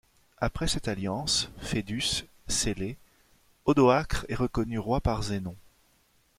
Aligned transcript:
Après 0.39 0.67
cette 0.67 0.87
alliance– 0.87 1.51
fœdus– 1.59 2.25
scellée, 2.47 2.97
Odoacre 3.65 4.25
est 4.29 4.33
reconnu 4.35 4.79
roi 4.79 4.99
par 4.99 5.21
Zenon. 5.21 5.55